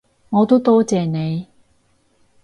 [0.31, 1.45] 我都多謝你